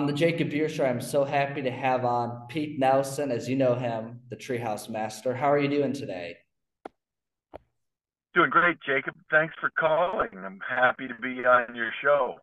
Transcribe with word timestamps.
On 0.00 0.06
the 0.06 0.14
Jacob 0.14 0.48
Beer 0.48 0.66
Show, 0.66 0.86
I'm 0.86 1.02
so 1.02 1.26
happy 1.26 1.60
to 1.60 1.70
have 1.70 2.06
on 2.06 2.46
Pete 2.48 2.78
Nelson, 2.78 3.30
as 3.30 3.50
you 3.50 3.54
know 3.54 3.74
him, 3.74 4.20
the 4.30 4.34
Treehouse 4.34 4.88
Master. 4.88 5.34
How 5.34 5.52
are 5.52 5.58
you 5.58 5.68
doing 5.68 5.92
today? 5.92 6.38
Doing 8.32 8.48
great, 8.48 8.78
Jacob. 8.80 9.12
Thanks 9.30 9.52
for 9.60 9.70
calling. 9.78 10.30
I'm 10.34 10.58
happy 10.66 11.06
to 11.06 11.14
be 11.20 11.44
on 11.44 11.74
your 11.74 11.90
show. 12.02 12.36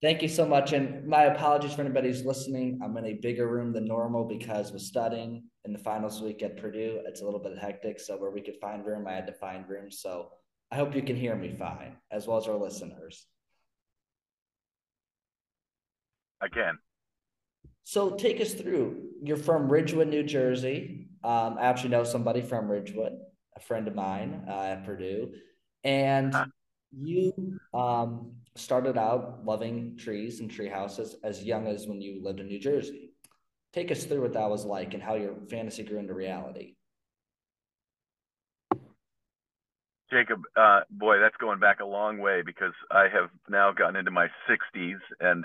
Thank 0.00 0.22
you 0.22 0.28
so 0.28 0.46
much. 0.46 0.74
And 0.74 1.04
my 1.08 1.24
apologies 1.24 1.74
for 1.74 1.80
anybody 1.80 2.06
who's 2.06 2.24
listening. 2.24 2.78
I'm 2.80 2.96
in 2.98 3.06
a 3.06 3.14
bigger 3.14 3.48
room 3.48 3.72
than 3.72 3.88
normal 3.88 4.24
because 4.24 4.70
with 4.70 4.82
studying 4.82 5.42
in 5.64 5.72
the 5.72 5.80
finals 5.80 6.22
week 6.22 6.44
at 6.44 6.56
Purdue, 6.56 7.00
it's 7.04 7.20
a 7.20 7.24
little 7.24 7.40
bit 7.40 7.58
hectic. 7.58 7.98
So 7.98 8.16
where 8.16 8.30
we 8.30 8.42
could 8.42 8.60
find 8.60 8.86
room, 8.86 9.08
I 9.08 9.12
had 9.14 9.26
to 9.26 9.32
find 9.32 9.68
room. 9.68 9.90
So 9.90 10.28
I 10.70 10.76
hope 10.76 10.94
you 10.94 11.02
can 11.02 11.16
hear 11.16 11.34
me 11.34 11.50
fine, 11.50 11.96
as 12.12 12.28
well 12.28 12.38
as 12.38 12.46
our 12.46 12.54
listeners. 12.54 13.26
Again. 16.40 16.78
So 17.84 18.10
take 18.16 18.40
us 18.40 18.52
through. 18.52 19.10
You're 19.22 19.36
from 19.36 19.68
Ridgewood, 19.68 20.08
New 20.08 20.22
Jersey. 20.22 21.08
Um, 21.22 21.56
I 21.58 21.66
actually 21.66 21.90
know 21.90 22.04
somebody 22.04 22.40
from 22.40 22.68
Ridgewood, 22.68 23.12
a 23.56 23.60
friend 23.60 23.86
of 23.88 23.94
mine 23.94 24.44
uh, 24.48 24.62
at 24.62 24.84
Purdue, 24.84 25.32
and 25.84 26.34
uh. 26.34 26.46
you 26.92 27.58
um, 27.72 28.32
started 28.56 28.98
out 28.98 29.44
loving 29.44 29.96
trees 29.96 30.40
and 30.40 30.50
tree 30.50 30.68
houses 30.68 31.16
as 31.22 31.42
young 31.42 31.66
as 31.66 31.86
when 31.86 32.00
you 32.00 32.22
lived 32.22 32.40
in 32.40 32.48
New 32.48 32.58
Jersey. 32.58 33.12
Take 33.72 33.90
us 33.90 34.04
through 34.04 34.22
what 34.22 34.32
that 34.32 34.50
was 34.50 34.64
like 34.64 34.94
and 34.94 35.02
how 35.02 35.14
your 35.14 35.34
fantasy 35.48 35.82
grew 35.82 35.98
into 35.98 36.14
reality. 36.14 36.74
Jacob, 40.10 40.42
uh, 40.56 40.80
boy, 40.90 41.18
that's 41.18 41.36
going 41.36 41.58
back 41.58 41.80
a 41.80 41.84
long 41.84 42.18
way 42.18 42.42
because 42.44 42.72
I 42.90 43.08
have 43.12 43.30
now 43.48 43.72
gotten 43.72 43.96
into 43.96 44.10
my 44.10 44.28
60s 44.48 44.98
and 45.20 45.44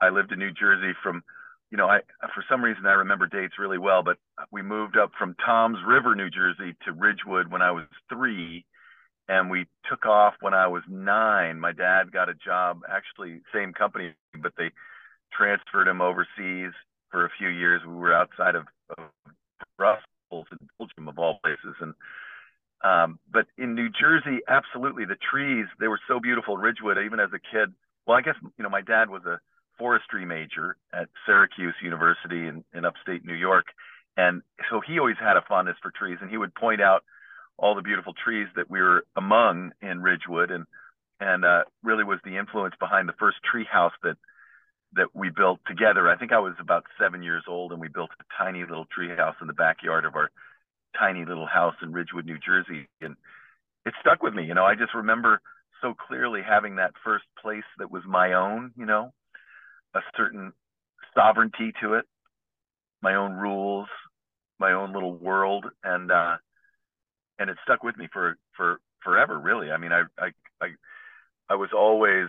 I 0.00 0.10
lived 0.10 0.32
in 0.32 0.38
New 0.38 0.52
Jersey 0.52 0.92
from, 1.02 1.22
you 1.70 1.76
know, 1.76 1.88
I 1.88 2.00
for 2.34 2.44
some 2.48 2.62
reason 2.62 2.86
I 2.86 2.92
remember 2.92 3.26
dates 3.26 3.58
really 3.58 3.78
well, 3.78 4.02
but 4.02 4.18
we 4.50 4.62
moved 4.62 4.96
up 4.96 5.12
from 5.18 5.34
Toms 5.44 5.78
River, 5.86 6.14
New 6.14 6.30
Jersey 6.30 6.76
to 6.84 6.92
Ridgewood 6.92 7.50
when 7.50 7.62
I 7.62 7.72
was 7.72 7.84
three, 8.08 8.64
and 9.28 9.50
we 9.50 9.66
took 9.88 10.06
off 10.06 10.34
when 10.40 10.54
I 10.54 10.66
was 10.66 10.82
nine. 10.88 11.60
My 11.60 11.72
dad 11.72 12.12
got 12.12 12.28
a 12.28 12.34
job, 12.34 12.80
actually 12.88 13.40
same 13.52 13.72
company, 13.72 14.14
but 14.40 14.52
they 14.56 14.70
transferred 15.32 15.88
him 15.88 16.00
overseas 16.00 16.72
for 17.10 17.26
a 17.26 17.30
few 17.38 17.48
years. 17.48 17.82
We 17.86 17.94
were 17.94 18.14
outside 18.14 18.54
of, 18.54 18.66
of 18.96 19.04
Brussels 19.76 20.46
and 20.50 20.60
Belgium, 20.78 21.08
of 21.08 21.18
all 21.18 21.38
places, 21.42 21.74
and 21.80 21.94
um, 22.84 23.18
but 23.32 23.46
in 23.56 23.74
New 23.74 23.88
Jersey, 23.88 24.38
absolutely, 24.48 25.04
the 25.04 25.16
trees 25.16 25.66
they 25.80 25.88
were 25.88 26.00
so 26.06 26.20
beautiful. 26.20 26.56
Ridgewood, 26.56 26.96
even 26.98 27.18
as 27.18 27.30
a 27.34 27.40
kid. 27.40 27.74
Well, 28.06 28.16
I 28.16 28.22
guess 28.22 28.36
you 28.56 28.62
know 28.62 28.70
my 28.70 28.82
dad 28.82 29.10
was 29.10 29.24
a 29.26 29.40
forestry 29.78 30.24
major 30.24 30.76
at 30.92 31.08
Syracuse 31.26 31.74
University 31.82 32.46
in, 32.46 32.64
in 32.74 32.84
upstate 32.84 33.24
New 33.24 33.34
York. 33.34 33.66
And 34.16 34.42
so 34.70 34.80
he 34.80 34.98
always 34.98 35.16
had 35.20 35.36
a 35.36 35.44
fondness 35.48 35.76
for 35.80 35.90
trees 35.90 36.18
and 36.20 36.30
he 36.30 36.36
would 36.36 36.54
point 36.54 36.80
out 36.80 37.04
all 37.56 37.74
the 37.74 37.82
beautiful 37.82 38.14
trees 38.14 38.48
that 38.56 38.70
we 38.70 38.80
were 38.80 39.04
among 39.16 39.72
in 39.80 40.00
Ridgewood 40.00 40.50
and 40.50 40.64
and 41.20 41.44
uh, 41.44 41.64
really 41.82 42.04
was 42.04 42.20
the 42.24 42.36
influence 42.36 42.74
behind 42.78 43.08
the 43.08 43.18
first 43.18 43.38
tree 43.42 43.66
house 43.70 43.92
that 44.02 44.16
that 44.94 45.14
we 45.14 45.30
built 45.30 45.60
together. 45.66 46.08
I 46.08 46.16
think 46.16 46.32
I 46.32 46.38
was 46.38 46.54
about 46.60 46.84
seven 46.98 47.22
years 47.22 47.44
old 47.46 47.72
and 47.72 47.80
we 47.80 47.88
built 47.88 48.10
a 48.20 48.42
tiny 48.42 48.60
little 48.60 48.86
tree 48.86 49.14
house 49.14 49.36
in 49.40 49.46
the 49.46 49.52
backyard 49.52 50.04
of 50.04 50.14
our 50.14 50.30
tiny 50.98 51.24
little 51.24 51.46
house 51.46 51.74
in 51.82 51.92
Ridgewood, 51.92 52.24
New 52.24 52.38
Jersey. 52.38 52.88
And 53.00 53.16
it 53.84 53.94
stuck 54.00 54.22
with 54.22 54.34
me. 54.34 54.44
You 54.44 54.54
know, 54.54 54.64
I 54.64 54.74
just 54.74 54.94
remember 54.94 55.40
so 55.82 55.94
clearly 55.94 56.40
having 56.46 56.76
that 56.76 56.92
first 57.04 57.24
place 57.40 57.68
that 57.78 57.90
was 57.90 58.02
my 58.06 58.32
own, 58.32 58.72
you 58.76 58.86
know, 58.86 59.12
a 59.94 60.00
certain 60.16 60.52
sovereignty 61.14 61.72
to 61.82 61.94
it, 61.94 62.04
my 63.02 63.14
own 63.14 63.32
rules, 63.32 63.88
my 64.58 64.72
own 64.72 64.92
little 64.92 65.14
world, 65.14 65.66
and 65.84 66.10
uh, 66.10 66.36
and 67.38 67.50
it 67.50 67.56
stuck 67.64 67.82
with 67.82 67.96
me 67.96 68.08
for 68.12 68.36
for 68.56 68.80
forever. 69.02 69.38
Really, 69.38 69.70
I 69.70 69.78
mean, 69.78 69.92
I 69.92 70.02
I 70.18 70.30
I, 70.60 70.66
I 71.48 71.54
was 71.54 71.70
always 71.74 72.28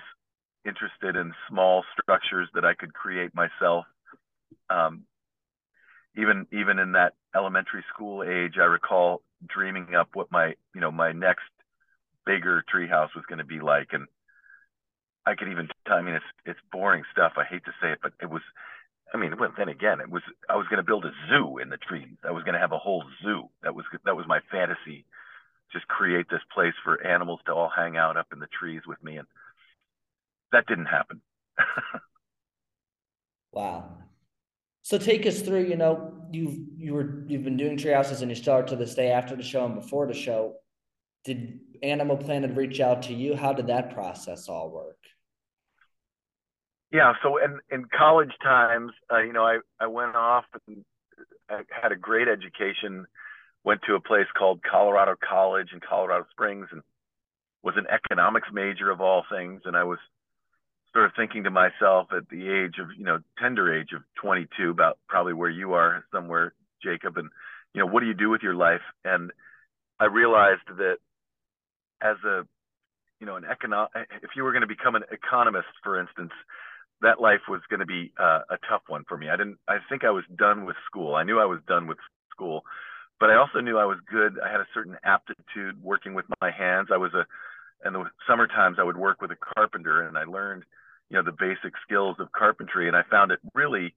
interested 0.66 1.16
in 1.16 1.34
small 1.50 1.84
structures 2.00 2.50
that 2.54 2.66
I 2.66 2.74
could 2.74 2.94
create 2.94 3.34
myself. 3.34 3.86
Um, 4.70 5.04
even 6.16 6.48
even 6.52 6.80
in 6.80 6.94
that 6.94 7.14
elementary 7.36 7.84
school 7.94 8.24
age, 8.24 8.56
I 8.60 8.66
recall 8.66 9.22
dreaming 9.48 9.96
up 9.96 10.10
what 10.14 10.32
my 10.32 10.54
you 10.76 10.82
know 10.82 10.92
my 10.92 11.12
next 11.12 11.44
bigger 12.26 12.64
treehouse 12.74 13.16
was 13.16 13.26
going 13.28 13.40
to 13.40 13.46
be 13.46 13.60
like, 13.60 13.90
and 13.94 14.06
I 15.26 15.36
could 15.36 15.50
even. 15.50 15.68
Tell, 15.88 15.98
I 15.98 16.02
mean, 16.02 16.16
it's 16.16 16.26
it's 16.46 16.60
boring 16.72 17.04
stuff. 17.12 17.34
I 17.38 17.44
hate 17.44 17.66
to 17.66 17.72
say 17.82 17.92
it, 17.92 18.00
but 18.02 18.14
it 18.22 18.30
was. 18.30 18.42
I 19.14 19.18
mean, 19.18 19.34
well, 19.40 19.52
then 19.58 19.70
again, 19.70 20.00
it 20.00 20.10
was. 20.10 20.22
I 20.50 20.56
was 20.56 20.68
going 20.68 20.78
to 20.78 20.84
build 20.84 21.06
a 21.06 21.12
zoo 21.30 21.58
in 21.58 21.70
the 21.70 21.78
trees. 21.78 22.08
I 22.24 22.32
was 22.32 22.44
going 22.44 22.54
to 22.54 22.60
have 22.60 22.72
a 22.72 22.78
whole 22.78 23.04
zoo. 23.24 23.50
That 23.64 23.76
was 23.76 23.86
that 24.06 24.16
was 24.16 24.26
my 24.28 24.40
fantasy. 24.52 25.06
Just 25.72 25.88
create 25.88 26.28
this 26.30 26.42
place 26.54 26.74
for 26.84 27.06
animals 27.06 27.40
to 27.46 27.54
all 27.54 27.70
hang 27.76 27.96
out 27.98 28.18
up 28.18 28.28
in 28.34 28.40
the 28.40 28.48
trees 28.48 28.82
with 28.88 29.04
me, 29.04 29.18
and 29.18 29.28
that 30.52 30.66
didn't 30.68 30.88
happen. 30.88 31.22
wow. 33.52 33.90
So 34.82 34.98
take 34.98 35.28
us 35.28 35.42
through. 35.42 35.66
You 35.66 35.76
know, 35.76 36.14
you've 36.32 36.58
you 36.78 36.94
were 36.94 37.24
you've 37.28 37.44
been 37.44 37.58
doing 37.58 37.78
tree 37.78 37.92
houses, 37.92 38.22
and 38.22 38.32
you 38.32 38.36
started 38.36 38.70
to 38.70 38.76
this 38.76 38.96
day 38.96 39.12
after 39.12 39.36
the 39.36 39.44
show 39.44 39.66
and 39.66 39.76
before 39.76 40.08
the 40.08 40.14
show. 40.14 40.56
Did 41.26 41.60
Animal 41.84 42.18
Planet 42.18 42.56
reach 42.56 42.80
out 42.80 43.04
to 43.04 43.14
you? 43.14 43.36
How 43.36 43.54
did 43.54 43.68
that 43.68 43.94
process 43.94 44.50
all 44.50 44.70
work? 44.70 44.98
Yeah, 46.92 47.14
so 47.22 47.38
in 47.38 47.60
in 47.70 47.86
college 47.86 48.32
times, 48.42 48.92
uh, 49.12 49.20
you 49.20 49.34
know, 49.34 49.44
I 49.44 49.60
I 49.80 49.88
went 49.88 50.16
off 50.16 50.46
and 50.68 50.84
I 51.50 51.62
had 51.70 51.92
a 51.92 51.96
great 51.96 52.28
education. 52.28 53.06
Went 53.64 53.82
to 53.88 53.96
a 53.96 54.00
place 54.00 54.28
called 54.38 54.62
Colorado 54.64 55.16
College 55.16 55.70
in 55.74 55.82
Colorado 55.82 56.26
Springs, 56.32 56.68
and 56.72 56.82
was 57.62 57.76
an 57.78 57.86
economics 57.88 58.48
major 58.52 58.90
of 58.90 59.02
all 59.02 59.24
things. 59.30 59.62
And 59.66 59.76
I 59.76 59.84
was 59.84 60.00
sort 60.94 61.06
of 61.06 61.12
thinking 61.16 61.44
to 61.44 61.52
myself 61.52 62.08
at 62.16 62.28
the 62.30 62.50
age 62.50 62.80
of 62.80 62.88
you 62.98 63.04
know 63.04 63.20
tender 63.38 63.78
age 63.78 63.90
of 63.96 64.02
22, 64.22 64.72
about 64.72 64.98
probably 65.08 65.34
where 65.34 65.50
you 65.50 65.74
are 65.74 66.04
somewhere, 66.12 66.54
Jacob, 66.82 67.18
and 67.18 67.30
you 67.74 67.82
know 67.82 67.88
what 67.88 68.00
do 68.00 68.08
you 68.08 68.16
do 68.16 68.30
with 68.30 68.42
your 68.42 68.56
life? 68.56 68.82
And 69.06 69.32
I 70.00 70.06
realized 70.06 70.68
that 70.78 70.98
as 72.02 72.18
a 72.26 72.46
you 73.20 73.26
know 73.26 73.36
an 73.36 73.44
econo- 73.44 73.90
if 74.24 74.32
you 74.36 74.44
were 74.44 74.52
going 74.52 74.62
to 74.62 74.68
become 74.68 74.96
an 74.96 75.04
economist 75.12 75.68
for 75.84 76.00
instance 76.00 76.32
that 77.02 77.22
life 77.22 77.42
was 77.48 77.62
going 77.70 77.80
to 77.80 77.86
be 77.86 78.12
uh, 78.20 78.42
a 78.50 78.58
tough 78.70 78.82
one 78.88 79.06
for 79.08 79.18
me. 79.18 79.30
I 79.30 79.38
didn't 79.38 79.58
i 79.68 79.78
think 79.90 80.04
i 80.04 80.12
was 80.12 80.24
done 80.36 80.66
with 80.66 80.76
school. 80.86 81.16
I 81.16 81.24
knew 81.24 81.40
i 81.40 81.46
was 81.46 81.60
done 81.68 81.88
with 81.88 81.98
school 82.32 82.64
but 83.20 83.30
i 83.30 83.36
also 83.36 83.60
knew 83.60 83.78
i 83.78 83.86
was 83.86 83.98
good. 84.10 84.40
I 84.44 84.52
had 84.52 84.62
a 84.62 84.68
certain 84.74 84.98
aptitude 85.04 85.82
working 85.82 86.14
with 86.14 86.26
my 86.42 86.52
hands. 86.52 86.90
I 86.92 86.98
was 86.98 87.14
a 87.14 87.26
in 87.86 87.94
the 87.94 88.04
summer 88.28 88.48
times 88.48 88.78
i 88.80 88.84
would 88.84 88.98
work 88.98 89.22
with 89.22 89.32
a 89.32 89.38
carpenter 89.56 90.08
and 90.08 90.18
i 90.18 90.24
learned 90.24 90.64
you 91.10 91.18
know 91.18 91.24
the 91.24 91.32
basic 91.32 91.74
skills 91.86 92.18
of 92.20 92.32
carpentry 92.32 92.88
and 92.88 92.96
i 92.96 93.04
found 93.10 93.32
it 93.32 93.40
really 93.54 93.96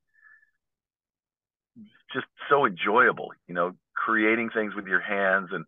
just 2.12 2.26
so 2.48 2.64
enjoyable 2.66 3.30
you 3.48 3.54
know 3.54 3.72
creating 3.94 4.50
things 4.50 4.74
with 4.74 4.86
your 4.86 5.00
hands 5.00 5.48
and 5.52 5.64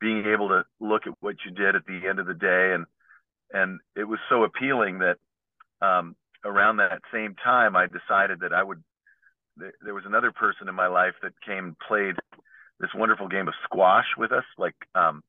being 0.00 0.24
able 0.26 0.48
to 0.48 0.64
look 0.80 1.06
at 1.06 1.14
what 1.20 1.36
you 1.44 1.50
did 1.52 1.76
at 1.76 1.86
the 1.86 2.06
end 2.08 2.18
of 2.18 2.26
the 2.26 2.34
day. 2.34 2.72
And 2.74 2.86
and 3.52 3.80
it 3.96 4.04
was 4.04 4.18
so 4.28 4.44
appealing 4.44 4.98
that 4.98 5.16
um, 5.80 6.16
around 6.44 6.78
that 6.78 7.00
same 7.12 7.34
time 7.42 7.76
I 7.76 7.86
decided 7.86 8.40
that 8.40 8.52
I 8.52 8.62
would 8.62 8.82
th- 9.58 9.74
there 9.84 9.94
was 9.94 10.04
another 10.06 10.32
person 10.32 10.68
in 10.68 10.74
my 10.74 10.88
life 10.88 11.14
that 11.22 11.32
came 11.46 11.64
and 11.64 11.78
played 11.78 12.16
this 12.80 12.90
wonderful 12.94 13.28
game 13.28 13.48
of 13.48 13.54
squash 13.64 14.06
with 14.16 14.32
us. 14.32 14.44
Like 14.58 14.76
um, 14.94 15.22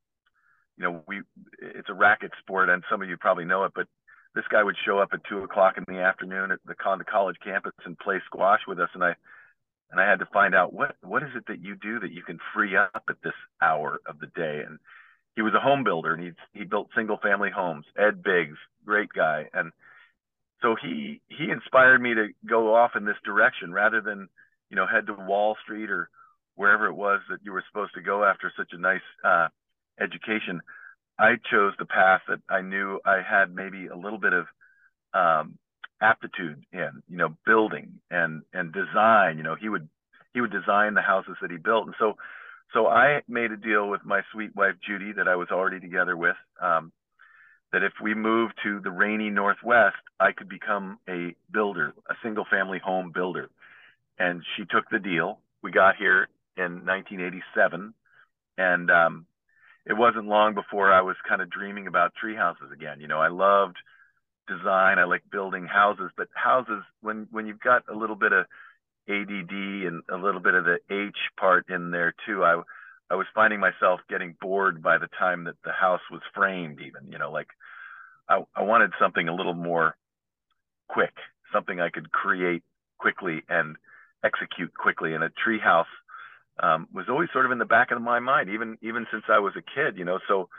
you 0.78 0.84
know 0.84 1.04
we 1.07 1.22
it's 1.60 1.89
a 1.89 1.94
racket 1.94 2.31
sport 2.39 2.69
and 2.69 2.84
some 2.89 3.01
of 3.01 3.10
you 3.10 3.18
probably 3.18 3.45
know 3.45 3.63
it 3.66 3.72
but 3.75 3.88
this 4.36 4.45
guy 4.51 4.62
would 4.62 4.75
show 4.86 5.00
up 5.00 5.10
at 5.13 5.24
two 5.28 5.39
o'clock 5.39 5.75
in 5.78 5.86
the 5.88 6.01
afternoon 6.01 6.51
at 6.51 6.60
the, 6.66 6.75
the 6.98 7.06
college 7.06 7.38
campus 7.44 7.72
and 7.86 7.98
play 7.98 8.22
squash 8.25 8.60
with 8.68 8.80
us. 8.80 8.89
And 8.94 9.04
I 9.04 9.16
and 9.95 10.03
I 10.03 10.09
had 10.09 10.19
to 10.19 10.25
find 10.25 10.53
out 10.53 10.74
what 10.74 10.97
what 11.01 11.24
is 11.24 11.30
it 11.38 11.45
that 11.47 11.63
you 11.63 11.75
do 11.75 12.01
that 12.01 12.12
you 12.12 12.21
can 12.21 12.38
free 12.53 12.75
up 12.75 13.03
at 13.07 13.15
this 13.24 13.33
hour 13.62 14.01
of 14.06 14.19
the 14.19 14.27
day. 14.27 14.62
And 14.68 14.77
he 15.38 15.42
was 15.42 15.53
a 15.53 15.59
home 15.62 15.86
builder, 15.86 16.13
and 16.13 16.21
he 16.21 16.31
he 16.59 16.65
built 16.65 16.89
single 16.94 17.18
family 17.18 17.50
homes. 17.50 17.86
Ed 17.97 18.21
Biggs, 18.21 18.57
great 18.86 19.07
guy, 19.15 19.45
and 19.53 19.71
so 20.62 20.75
he 20.81 21.21
he 21.30 21.50
inspired 21.50 22.01
me 22.01 22.13
to 22.13 22.27
go 22.45 22.75
off 22.75 22.92
in 22.97 23.06
this 23.06 23.15
direction 23.24 23.71
rather 23.71 24.01
than 24.01 24.27
you 24.69 24.75
know 24.75 24.86
head 24.86 25.07
to 25.07 25.13
Wall 25.13 25.56
Street 25.63 25.89
or 25.89 26.09
wherever 26.56 26.88
it 26.88 26.94
was 26.94 27.21
that 27.30 27.39
you 27.44 27.53
were 27.53 27.63
supposed 27.71 27.94
to 27.94 28.01
go 28.01 28.25
after 28.25 28.51
such 28.57 28.74
a 28.74 28.77
nice 28.77 29.00
uh, 29.24 29.48
education. 30.00 30.62
I 31.18 31.36
chose 31.50 31.71
the 31.80 31.86
path 31.86 32.21
that 32.27 32.41
I 32.50 32.59
knew 32.59 33.00
I 33.06 33.21
had 33.21 33.56
maybe 33.56 33.88
a 33.88 33.95
little 33.95 34.19
bit 34.19 34.33
of 34.33 34.45
um, 35.13 35.57
aptitude 36.01 36.65
in, 36.71 37.03
you 37.09 37.18
know, 37.18 37.36
building 37.45 38.00
and 38.12 38.44
and 38.53 38.74
design. 38.74 39.38
You 39.38 39.44
know, 39.44 39.56
he 39.56 39.69
would 39.69 39.89
he 40.33 40.42
would 40.42 40.51
design 40.51 40.94
the 40.94 41.01
houses 41.01 41.36
that 41.42 41.51
he 41.51 41.57
built, 41.57 41.86
and 41.86 41.95
so 42.00 42.18
so 42.74 42.88
I 42.88 43.21
made 43.27 43.51
a 43.51 43.57
deal 43.57 43.89
with 43.89 44.03
my 44.06 44.21
sweet 44.33 44.56
wife 44.56 44.75
Judy 44.86 45.13
that 45.13 45.27
I 45.27 45.36
was 45.36 45.47
already 45.50 45.80
together 45.80 46.18
with, 46.18 46.36
um, 46.62 46.92
that 47.71 47.83
if 47.83 47.94
we 48.01 48.13
moved 48.13 48.53
to 48.63 48.80
the 48.81 48.92
rainy 48.92 49.30
Northwest, 49.30 49.95
I 50.19 50.31
could 50.31 50.50
become 50.50 51.00
a 51.07 51.36
builder, 51.51 51.94
a 52.09 52.15
single 52.24 52.45
family 52.50 52.80
home 52.83 53.12
builder. 53.13 53.50
And 54.18 54.44
she 54.56 54.63
took 54.65 54.89
the 54.89 55.00
deal. 55.00 55.39
We 55.62 55.71
got 55.71 55.95
here 55.95 56.27
in 56.57 56.86
1987. 56.86 57.94
And 58.57 58.91
um, 58.91 59.25
it 59.86 59.94
wasn't 59.94 60.27
long 60.27 60.53
before 60.53 60.91
I 60.91 61.01
was 61.01 61.15
kind 61.27 61.41
of 61.41 61.50
dreaming 61.50 61.88
about 61.88 62.15
tree 62.15 62.36
houses 62.36 62.71
again. 62.74 63.00
You 63.01 63.07
know, 63.07 63.19
I 63.19 63.27
loved 63.27 63.77
design. 64.47 65.00
I 65.00 65.06
like 65.06 65.24
building 65.31 65.65
houses, 65.65 66.12
but 66.18 66.27
houses, 66.33 66.83
when, 67.01 67.27
when 67.31 67.47
you've 67.47 67.59
got 67.59 67.83
a 67.89 67.95
little 67.95 68.15
bit 68.15 68.33
of 68.33 68.45
ADD 69.07 69.51
and 69.51 70.03
a 70.09 70.18
little 70.18 70.42
bit 70.42 70.53
of 70.53 70.65
the 70.65 70.77
H 70.89 71.18
part 71.39 71.69
in 71.69 71.92
there 71.92 72.13
too, 72.25 72.44
I, 72.44 72.62
I 73.09 73.15
was 73.15 73.27
finding 73.36 73.59
myself 73.59 74.00
getting 74.09 74.36
bored 74.42 74.81
by 74.81 74.97
the 74.97 75.09
time 75.19 75.44
that 75.45 75.56
the 75.63 75.71
house 75.71 76.01
was 76.12 76.21
framed, 76.33 76.80
even, 76.81 77.12
you 77.12 77.19
know, 77.19 77.31
like 77.31 77.47
I, 78.27 78.44
I 78.56 78.63
wanted 78.63 78.92
something 79.00 79.27
a 79.27 79.36
little 79.36 79.53
more 79.53 79.95
quick, 80.89 81.13
something 81.53 81.80
I 81.80 81.89
could 81.89 82.12
create 82.12 82.63
quickly 82.98 83.44
and 83.48 83.75
execute 84.24 84.74
quickly. 84.75 85.13
And 85.13 85.24
a 85.24 85.30
treehouse 85.30 85.86
um, 86.62 86.88
was 86.94 87.06
always 87.09 87.30
sort 87.31 87.45
of 87.45 87.51
in 87.51 87.59
the 87.59 87.65
back 87.65 87.91
of 87.91 88.01
my 88.01 88.19
mind, 88.19 88.50
even 88.50 88.77
even 88.81 89.06
since 89.12 89.24
I 89.30 89.39
was 89.39 89.53
a 89.56 89.62
kid, 89.62 89.98
you 89.98 90.06
know. 90.06 90.19
So 90.27 90.50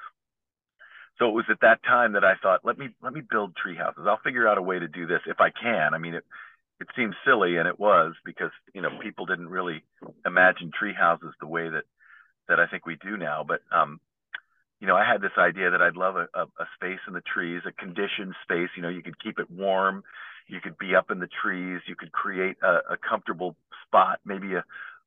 so 1.18 1.28
it 1.28 1.34
was 1.34 1.46
at 1.50 1.60
that 1.60 1.82
time 1.82 2.12
that 2.12 2.24
I 2.24 2.34
thought, 2.42 2.60
let 2.64 2.78
me 2.78 2.88
let 3.02 3.12
me 3.12 3.22
build 3.28 3.56
tree 3.56 3.76
houses. 3.76 4.04
I'll 4.06 4.20
figure 4.22 4.48
out 4.48 4.58
a 4.58 4.62
way 4.62 4.78
to 4.78 4.88
do 4.88 5.06
this 5.06 5.20
if 5.26 5.40
I 5.40 5.50
can. 5.50 5.94
I 5.94 5.98
mean, 5.98 6.14
it 6.14 6.24
it 6.80 6.88
seems 6.94 7.14
silly, 7.24 7.56
and 7.56 7.66
it 7.66 7.78
was 7.80 8.14
because 8.24 8.50
you 8.74 8.82
know 8.82 8.90
people 9.02 9.26
didn't 9.26 9.48
really 9.48 9.82
imagine 10.26 10.70
tree 10.78 10.94
houses 10.94 11.32
the 11.40 11.46
way 11.46 11.68
that 11.68 11.84
that 12.48 12.60
I 12.60 12.66
think 12.66 12.86
we 12.86 12.96
do 12.96 13.16
now. 13.16 13.44
But 13.46 13.60
um, 13.72 14.00
you 14.80 14.86
know, 14.86 14.96
I 14.96 15.10
had 15.10 15.22
this 15.22 15.38
idea 15.38 15.70
that 15.70 15.80
I'd 15.80 15.96
love 15.96 16.16
a, 16.16 16.28
a, 16.34 16.42
a 16.42 16.66
space 16.74 17.00
in 17.08 17.14
the 17.14 17.22
trees, 17.22 17.62
a 17.66 17.72
conditioned 17.72 18.34
space. 18.42 18.68
You 18.76 18.82
know, 18.82 18.90
you 18.90 19.02
could 19.02 19.22
keep 19.22 19.38
it 19.38 19.50
warm, 19.50 20.04
you 20.48 20.60
could 20.60 20.76
be 20.76 20.94
up 20.94 21.10
in 21.10 21.18
the 21.18 21.28
trees, 21.42 21.80
you 21.86 21.96
could 21.96 22.12
create 22.12 22.56
a, 22.62 22.92
a 22.92 22.96
comfortable 22.96 23.56
spot, 23.86 24.20
maybe 24.24 24.54
a 24.54 24.64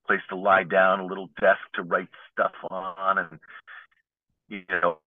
place 0.07 0.21
to 0.29 0.35
lie 0.35 0.63
down, 0.63 1.01
a 1.01 1.05
little 1.05 1.29
desk 1.39 1.61
to 1.75 1.83
write 1.83 2.09
stuff 2.33 2.53
on, 2.71 3.19
and 3.19 3.39
you 4.47 4.63
know, 4.81 4.97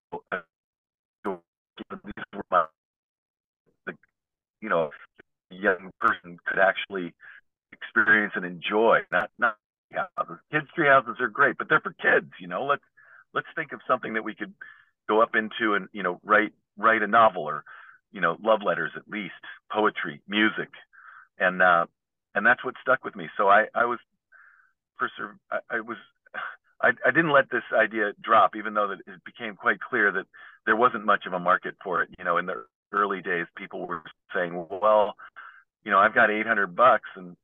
the, 3.86 3.94
you 4.60 4.68
know, 4.68 4.90
young 5.50 5.90
person 6.00 6.38
could 6.46 6.58
actually 6.58 7.12
experience 7.72 8.32
and 8.36 8.44
enjoy. 8.44 9.00
Not 9.10 9.30
not 9.38 9.56
houses. 9.92 10.38
Kids 10.50 10.66
tree 10.74 10.88
houses 10.88 11.16
are 11.20 11.28
great, 11.28 11.58
but 11.58 11.68
they're 11.68 11.80
for 11.80 11.94
kids. 12.00 12.32
You 12.40 12.48
know, 12.48 12.64
let's 12.64 12.84
let's 13.34 13.48
think 13.54 13.72
of 13.72 13.80
something 13.86 14.14
that 14.14 14.24
we 14.24 14.34
could 14.34 14.52
go 15.08 15.22
up 15.22 15.34
into 15.34 15.74
and 15.74 15.88
you 15.92 16.02
know 16.02 16.20
write 16.24 16.52
write 16.76 17.02
a 17.02 17.06
novel 17.06 17.42
or 17.42 17.64
you 18.12 18.20
know 18.20 18.36
love 18.42 18.60
letters 18.64 18.92
at 18.96 19.08
least 19.08 19.34
poetry 19.70 20.22
music 20.28 20.70
and 21.38 21.60
uh 21.62 21.86
and 22.34 22.46
that's 22.46 22.64
what 22.64 22.74
stuck 22.80 23.04
with 23.04 23.16
me 23.16 23.28
so 23.36 23.48
i 23.48 23.66
i 23.74 23.84
was 23.84 23.98
perser- 25.00 25.38
I, 25.50 25.58
I 25.70 25.80
was 25.80 25.96
I, 26.82 26.90
I 27.06 27.10
didn't 27.10 27.32
let 27.32 27.50
this 27.50 27.62
idea 27.72 28.12
drop 28.22 28.56
even 28.56 28.74
though 28.74 28.88
that 28.88 29.00
it 29.00 29.24
became 29.24 29.54
quite 29.54 29.80
clear 29.80 30.12
that 30.12 30.26
there 30.66 30.76
wasn't 30.76 31.06
much 31.06 31.26
of 31.26 31.32
a 31.32 31.38
market 31.38 31.74
for 31.82 32.02
it 32.02 32.10
you 32.18 32.24
know 32.24 32.38
in 32.38 32.46
the 32.46 32.64
early 32.92 33.22
days 33.22 33.46
people 33.56 33.86
were 33.86 34.02
saying 34.34 34.66
well 34.70 35.14
you 35.84 35.90
know 35.90 35.98
i've 35.98 36.14
got 36.14 36.30
800 36.30 36.74
bucks 36.76 37.08
and 37.16 37.36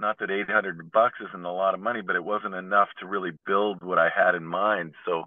not 0.00 0.18
that 0.18 0.30
800 0.30 0.90
bucks 0.90 1.18
isn't 1.28 1.44
a 1.44 1.52
lot 1.52 1.74
of 1.74 1.80
money, 1.80 2.00
but 2.00 2.16
it 2.16 2.24
wasn't 2.24 2.54
enough 2.54 2.88
to 2.98 3.06
really 3.06 3.32
build 3.46 3.82
what 3.82 3.98
I 3.98 4.08
had 4.08 4.34
in 4.34 4.44
mind. 4.44 4.94
So, 5.04 5.24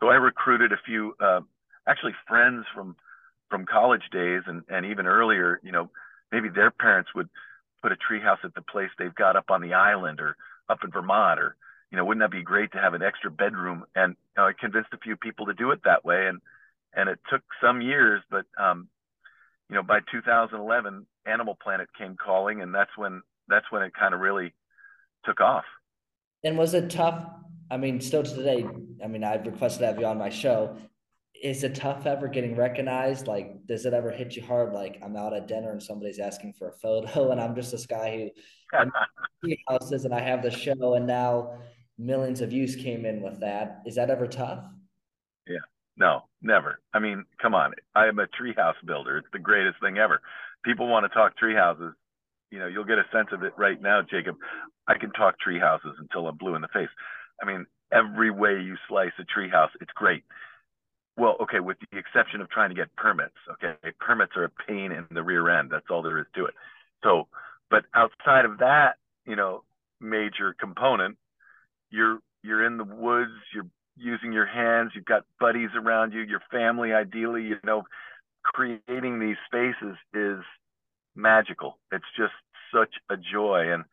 so 0.00 0.08
I 0.08 0.14
recruited 0.14 0.72
a 0.72 0.80
few, 0.84 1.14
uh, 1.20 1.40
actually 1.86 2.14
friends 2.26 2.64
from, 2.74 2.96
from 3.50 3.66
college 3.66 4.02
days 4.10 4.42
and, 4.46 4.62
and 4.68 4.86
even 4.86 5.06
earlier, 5.06 5.60
you 5.62 5.70
know, 5.70 5.90
maybe 6.32 6.48
their 6.48 6.70
parents 6.70 7.10
would 7.14 7.28
put 7.82 7.92
a 7.92 7.96
treehouse 7.96 8.44
at 8.44 8.54
the 8.54 8.62
place 8.62 8.88
they've 8.98 9.14
got 9.14 9.36
up 9.36 9.50
on 9.50 9.60
the 9.60 9.74
island 9.74 10.20
or 10.20 10.36
up 10.68 10.78
in 10.82 10.90
Vermont 10.90 11.38
or, 11.38 11.56
you 11.90 11.96
know, 11.96 12.04
wouldn't 12.04 12.22
that 12.22 12.30
be 12.30 12.42
great 12.42 12.72
to 12.72 12.78
have 12.78 12.94
an 12.94 13.02
extra 13.02 13.30
bedroom? 13.30 13.84
And 13.94 14.16
you 14.36 14.42
know, 14.42 14.48
I 14.48 14.52
convinced 14.58 14.90
a 14.92 14.98
few 14.98 15.16
people 15.16 15.46
to 15.46 15.54
do 15.54 15.70
it 15.72 15.80
that 15.84 16.04
way. 16.04 16.26
And, 16.28 16.40
and 16.94 17.08
it 17.08 17.18
took 17.30 17.42
some 17.62 17.80
years, 17.80 18.22
but, 18.30 18.46
um, 18.58 18.88
you 19.68 19.76
know, 19.76 19.82
by 19.82 20.00
2011, 20.10 21.06
Animal 21.26 21.56
Planet 21.62 21.88
came 21.96 22.16
calling, 22.16 22.60
and 22.60 22.74
that's 22.74 22.90
when 22.96 23.22
that's 23.48 23.66
when 23.70 23.82
it 23.82 23.92
kind 23.94 24.14
of 24.14 24.20
really 24.20 24.52
took 25.24 25.40
off. 25.40 25.64
And 26.42 26.58
was 26.58 26.74
it 26.74 26.90
tough? 26.90 27.24
I 27.70 27.76
mean, 27.76 28.00
still 28.00 28.22
to 28.22 28.34
today, 28.34 28.66
I 29.02 29.06
mean, 29.06 29.22
I've 29.22 29.46
requested 29.46 29.80
to 29.80 29.86
have 29.86 30.00
you 30.00 30.06
on 30.06 30.18
my 30.18 30.30
show. 30.30 30.76
Is 31.40 31.62
it 31.62 31.76
tough 31.76 32.06
ever 32.06 32.26
getting 32.26 32.56
recognized? 32.56 33.28
Like, 33.28 33.64
does 33.66 33.86
it 33.86 33.94
ever 33.94 34.10
hit 34.10 34.34
you 34.34 34.42
hard? 34.42 34.72
Like, 34.72 34.98
I'm 35.04 35.16
out 35.16 35.32
at 35.32 35.46
dinner 35.46 35.70
and 35.70 35.82
somebody's 35.82 36.18
asking 36.18 36.54
for 36.54 36.68
a 36.68 36.72
photo, 36.72 37.30
and 37.32 37.40
I'm 37.40 37.54
just 37.54 37.70
this 37.70 37.86
guy 37.86 38.30
who 39.42 39.54
houses 39.68 40.04
and 40.04 40.14
I 40.14 40.20
have 40.20 40.42
the 40.42 40.50
show, 40.50 40.94
and 40.94 41.06
now 41.06 41.58
millions 42.00 42.40
of 42.40 42.50
views 42.50 42.74
came 42.76 43.04
in 43.04 43.20
with 43.20 43.40
that. 43.40 43.82
Is 43.86 43.94
that 43.96 44.10
ever 44.10 44.26
tough? 44.26 44.64
Yeah, 45.46 45.58
no, 45.96 46.22
never. 46.42 46.80
I 46.94 46.98
mean, 46.98 47.24
come 47.40 47.54
on. 47.54 47.74
I 47.94 48.06
am 48.06 48.18
a 48.18 48.26
treehouse 48.26 48.74
builder. 48.86 49.18
It's 49.18 49.28
the 49.32 49.38
greatest 49.38 49.80
thing 49.80 49.98
ever. 49.98 50.20
People 50.64 50.88
want 50.88 51.04
to 51.04 51.14
talk 51.14 51.34
treehouses. 51.38 51.92
you 52.50 52.58
know, 52.58 52.66
you'll 52.66 52.84
get 52.84 52.98
a 52.98 53.04
sense 53.12 53.28
of 53.32 53.42
it 53.42 53.52
right 53.56 53.80
now, 53.80 54.00
Jacob. 54.02 54.36
I 54.88 54.98
can 54.98 55.12
talk 55.12 55.36
treehouses 55.46 55.94
until 55.98 56.26
I'm 56.26 56.36
blue 56.36 56.54
in 56.54 56.62
the 56.62 56.68
face. 56.68 56.88
I 57.42 57.46
mean, 57.46 57.66
every 57.92 58.30
way 58.30 58.60
you 58.60 58.76
slice 58.88 59.12
a 59.18 59.22
treehouse, 59.22 59.70
it's 59.80 59.92
great. 59.94 60.24
Well, 61.16 61.36
okay, 61.42 61.60
with 61.60 61.76
the 61.90 61.98
exception 61.98 62.40
of 62.40 62.48
trying 62.50 62.70
to 62.70 62.74
get 62.74 62.94
permits. 62.96 63.34
Okay, 63.52 63.74
permits 63.98 64.32
are 64.36 64.44
a 64.44 64.50
pain 64.66 64.90
in 64.92 65.06
the 65.10 65.22
rear 65.22 65.48
end. 65.48 65.70
That's 65.70 65.86
all 65.90 66.02
there 66.02 66.18
is 66.18 66.26
to 66.34 66.46
it. 66.46 66.54
So, 67.04 67.28
but 67.70 67.84
outside 67.94 68.44
of 68.44 68.58
that, 68.58 68.96
you 69.26 69.36
know, 69.36 69.62
major 70.00 70.54
component, 70.58 71.16
you're 71.90 72.18
you're 72.42 72.64
in 72.64 72.76
the 72.76 72.84
woods. 72.84 73.32
You're 73.54 73.66
using 73.96 74.32
your 74.32 74.46
hands. 74.46 74.92
You've 74.94 75.04
got 75.04 75.24
buddies 75.38 75.70
around 75.76 76.12
you. 76.12 76.20
Your 76.20 76.42
family, 76.50 76.92
ideally, 76.92 77.42
you 77.42 77.56
know, 77.64 77.84
creating 78.42 79.20
these 79.20 79.36
spaces 79.46 79.96
is 80.14 80.42
magical. 81.14 81.78
It's 81.92 82.04
just 82.16 82.32
such 82.72 82.94
a 83.10 83.16
joy. 83.16 83.72
And 83.72 83.84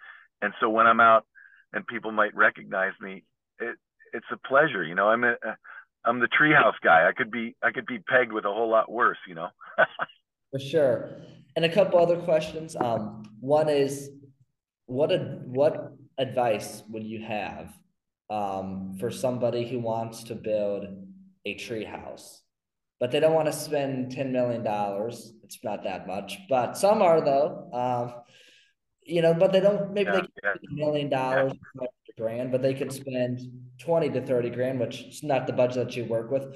and 0.42 0.54
so 0.60 0.70
when 0.70 0.88
I'm 0.88 1.00
out 1.00 1.26
and 1.74 1.86
people 1.86 2.12
might 2.12 2.36
recognize 2.36 2.94
me, 3.02 3.24
it 3.60 3.76
it's 4.14 4.26
a 4.32 4.38
pleasure. 4.38 4.84
You 4.84 4.96
know, 4.96 5.10
I'm 5.10 5.24
a 5.24 5.36
I'm 6.06 6.20
the 6.20 6.28
treehouse 6.28 6.80
guy. 6.84 7.08
I 7.08 7.12
could 7.12 7.32
be 7.32 7.56
I 7.62 7.72
could 7.72 7.86
be 7.86 8.00
pegged 8.00 8.32
with 8.32 8.46
a 8.46 8.54
whole 8.54 8.70
lot 8.70 8.92
worse. 8.92 9.18
You 9.28 9.36
know. 9.36 9.50
For 10.52 10.60
sure. 10.60 11.10
And 11.56 11.66
a 11.66 11.70
couple 11.70 12.00
other 12.00 12.18
questions. 12.18 12.76
Um, 12.80 13.24
one 13.40 13.68
is, 13.68 14.12
what 14.86 15.12
a, 15.12 15.18
what 15.46 15.94
advice 16.18 16.84
would 16.90 17.04
you 17.04 17.20
have 17.26 17.74
um, 18.30 18.98
for 19.00 19.12
somebody 19.12 19.68
who 19.68 19.80
wants 19.80 20.24
to 20.26 20.36
build 20.36 20.86
a 21.46 21.56
treehouse? 21.56 22.40
but 23.00 23.12
they 23.12 23.20
don't 23.20 23.34
want 23.34 23.48
to 23.48 23.54
spend 23.54 24.12
$10 24.12 24.32
million. 24.32 24.66
It's 25.44 25.64
not 25.64 25.84
that 25.84 26.08
much, 26.08 26.40
but 26.50 26.78
some 26.78 27.02
are 27.02 27.22
though. 27.22 27.70
Um, 27.72 28.22
you 29.04 29.22
know, 29.22 29.34
but 29.34 29.54
they 29.54 29.60
don't, 29.60 29.94
maybe 29.94 30.10
yeah, 30.12 30.22
they 30.22 30.22
can 30.22 30.78
yeah. 30.78 30.86
million 30.86 31.10
dollars, 31.10 31.54
yeah. 31.80 31.88
grand, 32.18 32.52
but 32.52 32.62
they 32.62 32.74
could 32.74 32.92
spend 32.92 33.40
20 33.80 34.10
to 34.10 34.22
30 34.22 34.50
grand, 34.50 34.80
which 34.80 35.02
is 35.04 35.24
not 35.24 35.48
the 35.48 35.54
budget 35.54 35.88
that 35.88 35.96
you 35.96 36.06
work 36.06 36.32
with. 36.32 36.56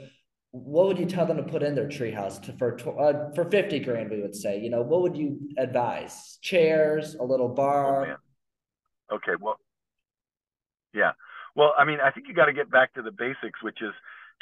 What 0.52 0.88
would 0.88 1.00
you 1.00 1.06
tell 1.06 1.26
them 1.26 1.38
to 1.38 1.44
put 1.44 1.64
in 1.64 1.76
their 1.76 1.88
treehouse 1.88 2.42
to 2.42 2.54
for 2.58 2.78
uh, 3.00 3.34
for 3.34 3.50
50 3.50 3.80
grand, 3.80 4.10
we 4.10 4.22
would 4.22 4.36
say, 4.36 4.60
you 4.60 4.70
know, 4.70 4.82
what 4.82 5.02
would 5.02 5.16
you 5.16 5.40
advise? 5.58 6.40
Chairs, 6.42 7.16
a 7.16 7.24
little 7.24 7.48
bar. 7.48 8.18
Oh, 9.10 9.16
okay. 9.16 9.32
Well, 9.40 9.58
yeah. 10.94 11.12
Well, 11.56 11.74
I 11.78 11.86
mean, 11.86 12.00
I 12.04 12.12
think 12.12 12.28
you 12.28 12.34
got 12.34 12.46
to 12.46 12.54
get 12.54 12.72
back 12.72 12.94
to 12.94 13.02
the 13.02 13.12
basics, 13.12 13.62
which 13.62 13.82
is 13.82 13.94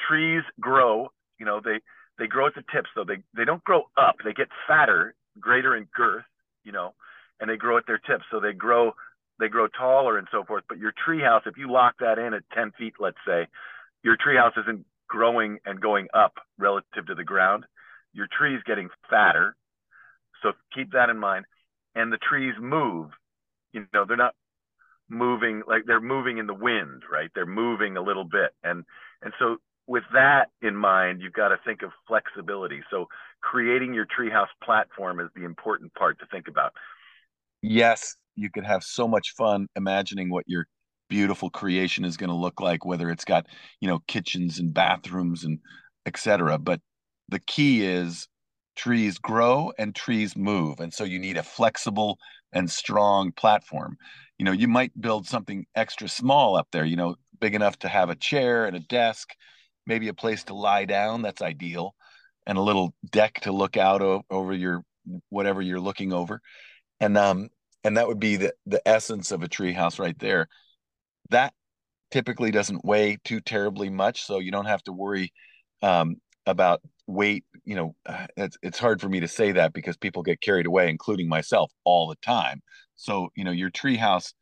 trees 0.08 0.44
grow 0.60 1.10
you 1.40 1.46
know, 1.46 1.62
they 1.64 1.80
they 2.20 2.28
grow 2.28 2.48
at 2.48 2.54
the 2.54 2.64
tips, 2.74 2.90
so 2.94 3.04
they 3.04 3.18
they 3.36 3.46
don't 3.46 3.64
grow 3.64 3.84
up. 3.98 4.18
They 4.24 4.34
get 4.34 4.50
fatter, 4.68 5.16
greater 5.40 5.76
in 5.76 5.88
girth, 5.96 6.26
you 6.64 6.72
know, 6.72 6.94
and 7.40 7.50
they 7.50 7.56
grow 7.56 7.78
at 7.78 7.88
their 7.88 7.98
tips, 7.98 8.26
so 8.30 8.40
they 8.40 8.54
grow 8.54 8.92
they 9.40 9.48
grow 9.48 9.68
taller 9.68 10.18
and 10.18 10.28
so 10.32 10.44
forth. 10.44 10.66
But 10.68 10.78
your 10.80 10.92
treehouse, 10.92 11.48
if 11.48 11.58
you 11.58 11.72
lock 11.72 11.96
that 12.02 12.20
in 12.20 12.34
at 12.34 12.44
10 12.54 12.74
feet, 12.78 12.96
let's 13.00 13.18
say, 13.26 13.48
your 14.04 14.18
treehouse 14.18 14.58
isn't 14.62 14.86
growing 15.08 15.60
and 15.66 15.80
going 15.80 16.08
up 16.14 16.34
relative 16.58 17.08
to 17.08 17.16
the 17.16 17.24
ground. 17.24 17.66
Your 18.14 18.28
tree 18.38 18.54
is 18.54 18.62
getting 18.66 18.90
fatter, 19.10 19.56
so 20.44 20.52
keep 20.76 20.92
that 20.92 21.10
in 21.10 21.18
mind. 21.18 21.46
And 21.96 22.12
the 22.12 22.18
trees 22.18 22.54
move. 22.60 23.12
You 23.72 23.88
know, 23.94 24.04
they're 24.06 24.18
not 24.18 24.36
moving 25.10 25.64
like 25.68 25.84
they're 25.86 26.02
moving 26.02 26.38
in 26.38 26.48
the 26.48 26.54
wind, 26.54 27.04
right? 27.12 27.30
They're 27.36 27.46
moving 27.46 27.98
a 27.98 28.02
little 28.02 28.26
bit, 28.26 28.52
and 28.64 28.84
and 29.22 29.34
so 29.40 29.58
with 29.88 30.04
that 30.14 30.50
in 30.62 30.76
mind, 30.76 31.22
you've 31.22 31.34
got 31.34 31.50
to 31.50 31.58
think 31.66 31.82
of 31.82 31.92
flexibility. 32.08 32.82
So 32.92 33.08
creating 33.42 33.94
your 33.94 34.06
treehouse 34.06 34.48
platform 34.64 35.20
is 35.20 35.30
the 35.36 35.46
important 35.46 35.94
part 35.96 36.20
to 36.20 36.28
think 36.28 36.48
about. 36.48 36.74
Yes, 37.64 38.16
you 38.36 38.52
could 38.52 38.66
have 38.66 38.84
so 38.84 39.08
much 39.08 39.34
fun 39.36 39.68
imagining 39.76 40.30
what 40.30 40.44
your 40.48 40.68
beautiful 41.10 41.50
creation 41.50 42.06
is 42.06 42.18
going 42.18 42.30
to 42.30 42.36
look 42.36 42.62
like, 42.62 42.86
whether 42.86 43.10
it's 43.10 43.26
got, 43.26 43.48
you 43.82 43.88
know, 43.88 44.00
kitchens 44.08 44.60
and 44.60 44.74
bathrooms 44.76 45.44
and 45.44 45.58
etc. 46.06 46.60
But 46.60 46.82
the 47.28 47.40
key 47.40 47.84
is 47.84 48.28
trees 48.76 49.18
grow 49.18 49.74
and 49.78 49.96
trees 49.96 50.38
move. 50.38 50.80
And 50.80 50.94
so 50.94 51.04
you 51.04 51.20
need 51.20 51.38
a 51.38 51.44
flexible 51.44 52.18
and 52.54 52.70
strong 52.70 53.32
platform. 53.32 53.98
You 54.38 54.46
know, 54.46 54.52
you 54.52 54.68
might 54.68 55.00
build 55.00 55.28
something 55.28 55.66
extra 55.76 56.08
small 56.08 56.56
up 56.56 56.68
there, 56.72 56.86
you 56.86 56.96
know, 56.96 57.16
big 57.40 57.56
enough 57.56 57.78
to 57.80 57.88
have 57.88 58.10
a 58.10 58.16
chair 58.16 58.66
and 58.66 58.76
a 58.76 58.80
desk, 58.82 59.30
maybe 59.86 60.08
a 60.08 60.14
place 60.14 60.44
to 60.46 60.54
lie 60.54 60.86
down. 60.86 61.22
That's 61.22 61.42
ideal. 61.42 61.96
And 62.48 62.58
a 62.58 62.62
little 62.62 62.94
deck 63.12 63.42
to 63.42 63.52
look 63.52 63.78
out 63.78 64.02
o- 64.02 64.24
over 64.30 64.54
your 64.54 64.84
whatever 65.30 65.62
you're 65.62 65.80
looking 65.80 66.14
over. 66.14 66.42
And 67.00 67.18
um 67.18 67.50
and 67.84 67.98
that 67.98 68.08
would 68.08 68.20
be 68.20 68.38
the 68.38 68.54
the 68.66 68.82
essence 68.88 69.32
of 69.32 69.44
a 69.44 69.50
treehouse 69.50 70.00
right 70.00 70.18
there. 70.20 70.48
That 71.30 71.54
typically 72.12 72.52
doesn't 72.52 72.86
weigh 72.86 73.18
too 73.24 73.40
terribly 73.42 73.90
much, 73.90 74.24
so 74.24 74.40
you 74.40 74.52
don't 74.52 74.66
have 74.66 74.84
to 74.84 74.94
worry 74.94 75.32
um, 75.82 76.16
about 76.46 76.82
weight. 77.10 77.46
You 77.66 77.76
know, 77.76 77.96
uh, 78.06 78.28
it's 78.38 78.58
it's 78.62 78.80
hard 78.80 79.02
for 79.02 79.10
me 79.10 79.20
to 79.22 79.28
say 79.28 79.52
that 79.54 79.74
because 79.74 79.98
people 79.98 80.24
get 80.24 80.42
carried 80.42 80.66
away, 80.66 80.90
including 80.90 81.28
myself, 81.28 81.72
all 81.84 82.08
the 82.08 82.16
time. 82.18 82.62
So 82.96 83.30
you 83.36 83.44
know, 83.44 83.52
your 83.52 83.72
treehouse, 83.72 84.34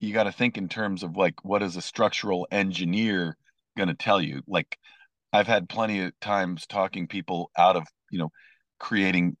you 0.00 0.12
got 0.14 0.24
to 0.24 0.32
think 0.32 0.56
in 0.58 0.68
terms 0.68 1.02
of 1.02 1.16
like 1.16 1.44
what 1.44 1.62
is 1.62 1.76
a 1.76 1.82
structural 1.82 2.46
engineer 2.50 3.36
going 3.76 3.88
to 3.88 3.94
tell 3.94 4.20
you. 4.20 4.42
Like, 4.46 4.78
I've 5.32 5.46
had 5.46 5.68
plenty 5.68 6.00
of 6.04 6.18
times 6.20 6.66
talking 6.66 7.08
people 7.08 7.50
out 7.58 7.76
of 7.76 7.84
you 8.10 8.18
know 8.18 8.30
creating 8.78 9.36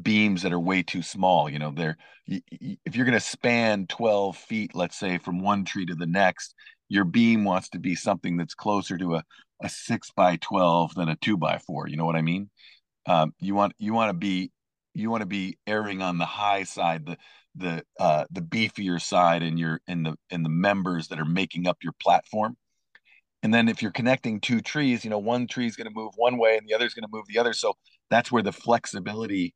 beams 0.00 0.42
that 0.42 0.52
are 0.52 0.60
way 0.60 0.82
too 0.82 1.02
small. 1.02 1.50
You 1.50 1.58
know, 1.58 1.72
they're 1.74 1.96
if 2.26 2.94
you're 2.94 3.06
going 3.06 3.18
to 3.18 3.20
span 3.20 3.86
12 3.86 4.36
feet, 4.36 4.74
let's 4.74 4.98
say 4.98 5.18
from 5.18 5.40
one 5.40 5.64
tree 5.64 5.86
to 5.86 5.94
the 5.94 6.06
next, 6.06 6.54
your 6.88 7.04
beam 7.04 7.44
wants 7.44 7.68
to 7.70 7.78
be 7.78 7.94
something 7.94 8.36
that's 8.36 8.54
closer 8.54 8.96
to 8.98 9.16
a, 9.16 9.24
a 9.62 9.68
six 9.68 10.10
by 10.10 10.36
12 10.36 10.94
than 10.94 11.08
a 11.08 11.16
two 11.16 11.36
by 11.36 11.58
four. 11.58 11.88
You 11.88 11.96
know 11.96 12.06
what 12.06 12.16
I 12.16 12.22
mean? 12.22 12.50
Um, 13.06 13.34
you 13.38 13.54
want, 13.54 13.74
you 13.78 13.92
want 13.92 14.10
to 14.10 14.14
be, 14.14 14.50
you 14.94 15.10
want 15.10 15.22
to 15.22 15.26
be 15.26 15.58
erring 15.66 16.02
on 16.02 16.18
the 16.18 16.26
high 16.26 16.64
side, 16.64 17.06
the, 17.06 17.16
the, 17.56 17.82
uh, 17.98 18.24
the 18.30 18.40
beefier 18.40 19.00
side 19.00 19.42
in 19.42 19.56
your, 19.56 19.80
in 19.86 20.02
the, 20.02 20.16
in 20.30 20.42
the 20.42 20.48
members 20.48 21.08
that 21.08 21.18
are 21.18 21.24
making 21.24 21.66
up 21.66 21.78
your 21.82 21.94
platform. 22.00 22.56
And 23.42 23.54
then 23.54 23.68
if 23.68 23.82
you're 23.82 23.92
connecting 23.92 24.40
two 24.40 24.60
trees, 24.60 25.04
you 25.04 25.10
know, 25.10 25.18
one 25.18 25.46
tree 25.46 25.66
is 25.66 25.76
going 25.76 25.86
to 25.86 25.94
move 25.94 26.12
one 26.16 26.38
way 26.38 26.56
and 26.56 26.66
the 26.68 26.74
other 26.74 26.86
is 26.86 26.94
going 26.94 27.04
to 27.04 27.10
move 27.12 27.26
the 27.28 27.38
other. 27.38 27.52
So 27.52 27.74
that's 28.10 28.32
where 28.32 28.42
the 28.42 28.52
flexibility 28.52 29.54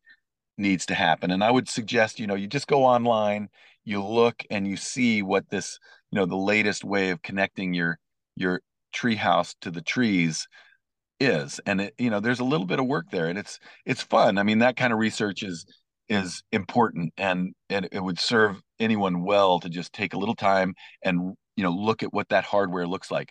needs 0.57 0.87
to 0.87 0.95
happen. 0.95 1.31
And 1.31 1.43
I 1.43 1.51
would 1.51 1.69
suggest, 1.69 2.21
you 2.21 2.27
know, 2.27 2.35
you 2.35 2.47
just 2.47 2.69
go 2.69 2.85
online, 2.85 3.49
you 3.85 4.05
look 4.05 4.45
and 4.51 4.67
you 4.67 4.77
see 4.77 5.23
what 5.23 5.49
this, 5.51 5.79
you 6.13 6.19
know, 6.19 6.27
the 6.27 6.37
latest 6.37 6.85
way 6.85 7.11
of 7.11 7.23
connecting 7.23 7.75
your 7.75 7.99
your 8.37 8.61
treehouse 8.95 9.55
to 9.63 9.71
the 9.71 9.83
trees 9.83 10.47
is. 11.21 11.61
And 11.67 11.81
it, 11.83 11.95
you 11.99 12.11
know, 12.11 12.21
there's 12.21 12.41
a 12.41 12.45
little 12.45 12.67
bit 12.67 12.79
of 12.79 12.87
work 12.87 13.07
there 13.11 13.29
and 13.29 13.39
it's 13.39 13.59
it's 13.87 14.03
fun. 14.03 14.39
I 14.39 14.43
mean, 14.43 14.61
that 14.61 14.77
kind 14.77 14.93
of 14.93 14.99
research 14.99 15.43
is 15.43 15.65
is 16.09 16.43
important 16.53 17.15
and 17.17 17.55
and 17.71 17.89
it 17.93 18.01
would 18.01 18.19
serve 18.21 18.61
anyone 18.79 19.25
well 19.25 19.61
to 19.61 19.69
just 19.69 19.93
take 19.93 20.15
a 20.15 20.19
little 20.19 20.35
time 20.35 20.75
and 21.03 21.35
you 21.57 21.65
know 21.65 21.71
look 21.71 22.03
at 22.03 22.13
what 22.13 22.29
that 22.29 22.45
hardware 22.45 22.87
looks 22.87 23.11
like. 23.11 23.31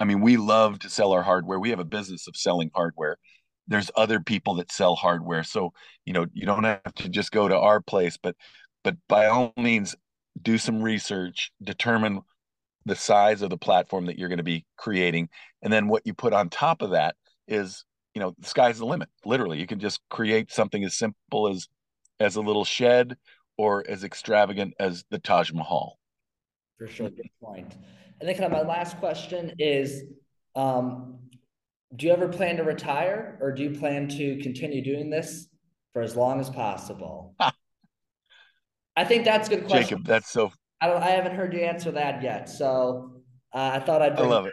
I 0.00 0.04
mean, 0.04 0.20
we 0.20 0.36
love 0.36 0.80
to 0.80 0.90
sell 0.90 1.12
our 1.12 1.22
hardware. 1.22 1.58
We 1.60 1.70
have 1.70 1.80
a 1.80 1.84
business 1.84 2.26
of 2.28 2.36
selling 2.36 2.70
hardware 2.74 3.16
there's 3.68 3.90
other 3.96 4.18
people 4.18 4.54
that 4.54 4.72
sell 4.72 4.96
hardware 4.96 5.44
so 5.44 5.72
you 6.06 6.12
know 6.12 6.26
you 6.32 6.46
don't 6.46 6.64
have 6.64 6.94
to 6.94 7.08
just 7.08 7.30
go 7.30 7.46
to 7.46 7.56
our 7.56 7.80
place 7.80 8.16
but 8.16 8.34
but 8.82 8.96
by 9.08 9.26
all 9.26 9.52
means 9.56 9.94
do 10.42 10.58
some 10.58 10.82
research 10.82 11.50
determine 11.62 12.20
the 12.84 12.96
size 12.96 13.42
of 13.42 13.50
the 13.50 13.56
platform 13.56 14.06
that 14.06 14.18
you're 14.18 14.28
going 14.28 14.38
to 14.38 14.44
be 14.44 14.64
creating 14.76 15.28
and 15.62 15.72
then 15.72 15.88
what 15.88 16.06
you 16.06 16.14
put 16.14 16.32
on 16.32 16.48
top 16.48 16.82
of 16.82 16.90
that 16.90 17.16
is 17.46 17.84
you 18.14 18.20
know 18.20 18.34
the 18.38 18.48
sky's 18.48 18.78
the 18.78 18.86
limit 18.86 19.08
literally 19.24 19.58
you 19.58 19.66
can 19.66 19.80
just 19.80 20.00
create 20.10 20.50
something 20.50 20.84
as 20.84 20.96
simple 20.96 21.48
as 21.48 21.68
as 22.20 22.36
a 22.36 22.40
little 22.40 22.64
shed 22.64 23.16
or 23.56 23.84
as 23.88 24.04
extravagant 24.04 24.74
as 24.78 25.04
the 25.10 25.18
taj 25.18 25.52
mahal 25.52 25.98
for 26.78 26.86
sure 26.86 27.10
good 27.10 27.28
point. 27.42 27.76
and 28.20 28.28
then 28.28 28.36
kind 28.36 28.52
of 28.52 28.52
my 28.52 28.62
last 28.62 28.98
question 28.98 29.52
is 29.58 30.04
um, 30.54 31.18
do 31.96 32.06
you 32.06 32.12
ever 32.12 32.28
plan 32.28 32.56
to 32.56 32.64
retire 32.64 33.38
or 33.40 33.52
do 33.52 33.62
you 33.62 33.78
plan 33.78 34.08
to 34.08 34.38
continue 34.38 34.82
doing 34.82 35.08
this 35.08 35.48
for 35.92 36.02
as 36.02 36.16
long 36.16 36.40
as 36.40 36.50
possible? 36.50 37.34
I 38.98 39.04
think 39.04 39.24
that's 39.24 39.46
a 39.46 39.50
good 39.54 39.66
question. 39.66 39.82
Jacob, 39.84 40.04
that's 40.04 40.28
so. 40.28 40.50
I 40.80 40.88
don't. 40.88 41.00
I 41.00 41.10
haven't 41.10 41.36
heard 41.36 41.54
you 41.54 41.60
answer 41.60 41.92
that 41.92 42.20
yet, 42.20 42.48
so 42.48 43.12
uh, 43.54 43.70
I 43.74 43.78
thought 43.78 44.02
I'd. 44.02 44.18
I 44.18 44.26
love 44.26 44.46
it. 44.46 44.52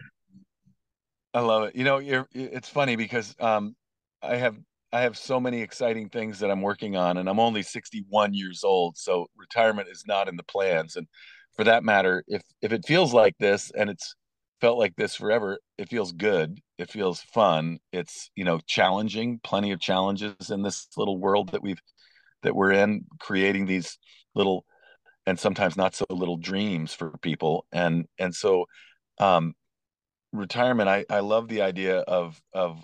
I 1.34 1.40
love 1.40 1.64
it. 1.64 1.76
You 1.76 1.84
know, 1.84 1.98
you're. 1.98 2.28
It's 2.32 2.70
funny 2.70 2.96
because 2.96 3.36
um, 3.40 3.76
I 4.22 4.36
have 4.36 4.56
I 4.94 5.02
have 5.02 5.18
so 5.18 5.40
many 5.40 5.64
exciting 5.64 6.10
things 6.10 6.38
that 6.40 6.52
I'm 6.52 6.62
working 6.62 6.96
on, 6.96 7.18
and 7.18 7.28
I'm 7.28 7.40
only 7.40 7.64
61 7.64 8.36
years 8.36 8.64
old, 8.64 8.98
so 8.98 9.26
retirement 9.36 9.88
is 9.92 10.04
not 10.06 10.28
in 10.28 10.36
the 10.36 10.44
plans. 10.44 10.96
And 10.96 11.08
for 11.56 11.64
that 11.64 11.84
matter, 11.84 12.24
if 12.28 12.44
if 12.62 12.72
it 12.72 12.86
feels 12.86 13.16
like 13.16 13.36
this 13.40 13.72
and 13.76 13.90
it's 13.90 14.14
felt 14.62 14.78
like 14.78 14.96
this 14.96 15.16
forever. 15.16 15.60
It 15.78 15.90
feels 15.90 16.12
good. 16.12 16.60
It 16.78 16.90
feels 16.90 17.22
fun. 17.22 17.80
It's, 17.92 18.32
you 18.36 18.46
know, 18.46 18.60
challenging, 18.66 19.40
plenty 19.44 19.72
of 19.72 19.80
challenges 19.80 20.50
in 20.50 20.64
this 20.64 20.88
little 20.98 21.18
world 21.18 21.50
that 21.52 21.62
we've 21.62 21.82
that 22.44 22.56
we're 22.56 22.72
in, 22.72 23.06
creating 23.20 23.66
these 23.66 23.98
little 24.36 24.66
and 25.26 25.40
sometimes 25.40 25.78
not 25.78 25.96
so 25.96 26.06
little 26.10 26.38
dreams 26.38 26.94
for 26.94 27.12
people. 27.22 27.66
And 27.72 28.08
and 28.20 28.36
so 28.36 28.66
um 29.20 29.56
retirement, 30.34 30.90
I, 30.90 31.06
I 31.10 31.20
love 31.22 31.48
the 31.48 31.62
idea 31.62 32.00
of 32.00 32.42
of 32.54 32.84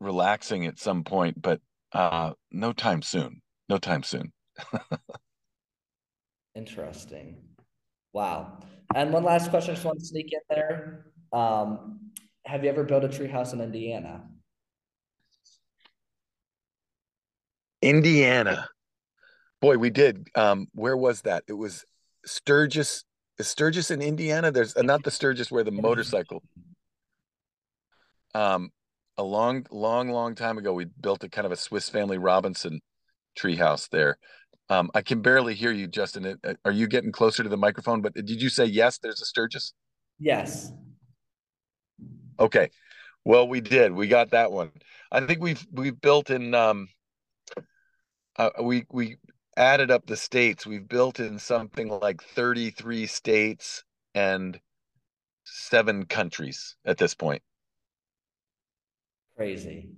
relaxing 0.00 0.66
at 0.66 0.78
some 0.78 1.04
point, 1.04 1.40
but 1.40 1.60
uh 1.92 2.32
no 2.50 2.72
time 2.72 3.02
soon. 3.02 3.42
No 3.68 3.78
time 3.78 4.02
soon. 4.02 4.32
Interesting. 6.54 7.36
Wow. 8.12 8.60
And 8.94 9.12
one 9.12 9.24
last 9.24 9.50
question, 9.50 9.72
I 9.72 9.74
just 9.74 9.86
want 9.86 10.00
to 10.00 10.04
sneak 10.04 10.32
in 10.32 10.40
there. 10.50 11.06
Um, 11.32 12.10
have 12.44 12.62
you 12.64 12.70
ever 12.70 12.84
built 12.84 13.04
a 13.04 13.08
treehouse 13.08 13.54
in 13.54 13.60
Indiana? 13.60 14.22
Indiana. 17.80 18.68
Boy, 19.62 19.78
we 19.78 19.90
did. 19.90 20.28
Um, 20.34 20.66
where 20.74 20.96
was 20.96 21.22
that? 21.22 21.44
It 21.46 21.52
was 21.52 21.84
Sturgis. 22.26 23.04
Is 23.38 23.46
Sturgis 23.46 23.92
in 23.92 24.02
Indiana? 24.02 24.50
There's 24.50 24.76
uh, 24.76 24.82
not 24.82 25.04
the 25.04 25.10
Sturgis 25.12 25.52
where 25.52 25.62
the 25.62 25.70
motorcycle. 25.70 26.42
Um, 28.34 28.70
a 29.16 29.22
long, 29.22 29.64
long, 29.70 30.10
long 30.10 30.34
time 30.34 30.58
ago, 30.58 30.72
we 30.72 30.86
built 30.86 31.22
a 31.22 31.28
kind 31.28 31.46
of 31.46 31.52
a 31.52 31.56
Swiss 31.56 31.88
Family 31.88 32.18
Robinson 32.18 32.80
treehouse 33.38 33.88
there. 33.88 34.18
Um, 34.68 34.90
I 34.94 35.02
can 35.02 35.22
barely 35.22 35.54
hear 35.54 35.70
you, 35.70 35.86
Justin. 35.86 36.40
Uh, 36.42 36.54
are 36.64 36.72
you 36.72 36.88
getting 36.88 37.12
closer 37.12 37.44
to 37.44 37.48
the 37.48 37.56
microphone? 37.56 38.00
But 38.00 38.14
did 38.14 38.42
you 38.42 38.48
say 38.48 38.64
yes? 38.64 38.98
There's 38.98 39.22
a 39.22 39.26
Sturgis. 39.26 39.74
Yes. 40.18 40.72
Okay. 42.40 42.70
Well, 43.24 43.46
we 43.46 43.60
did. 43.60 43.92
We 43.92 44.08
got 44.08 44.30
that 44.30 44.50
one. 44.50 44.72
I 45.12 45.24
think 45.24 45.40
we've 45.40 45.64
we've 45.70 46.00
built 46.00 46.30
in. 46.30 46.52
Um, 46.52 46.88
uh, 48.36 48.50
we 48.60 48.86
we 48.90 49.18
added 49.56 49.90
up 49.90 50.06
the 50.06 50.16
states. 50.16 50.66
We've 50.66 50.86
built 50.86 51.20
in 51.20 51.38
something 51.38 51.88
like 51.88 52.22
33 52.22 53.06
states 53.06 53.84
and 54.14 54.58
seven 55.44 56.04
countries 56.06 56.76
at 56.84 56.98
this 56.98 57.14
point. 57.14 57.42
Crazy. 59.36 59.90